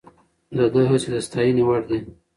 د 0.57 0.59
ده 0.73 0.81
هڅې 0.89 1.09
د 1.13 1.15
ستاینې 1.27 1.63
وړ 1.67 1.81
دي. 1.89 1.99